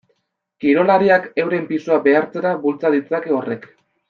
[0.63, 3.71] Kirolariak euren pisua behartzera bultza ditzake horrek.